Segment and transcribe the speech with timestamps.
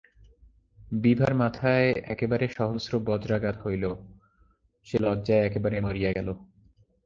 [0.97, 3.83] বিভার মাথায় একেবারে সহস্র বজ্রাঘাত হইল,
[4.87, 6.27] সে লজ্জায় একেবারে মরিয়া গেল।